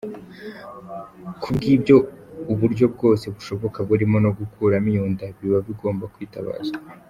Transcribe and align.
Ku 1.41 1.47
bw’ibyo, 1.55 1.97
uburyo 2.51 2.85
bwose 2.93 3.25
bushoboka 3.35 3.79
burimo 3.89 4.17
no 4.25 4.31
gukuramo 4.39 4.87
iyo 4.93 5.03
nda, 5.13 5.27
biba 5.39 5.59
bugomba 5.67 6.05
kwitabazwa. 6.15 6.77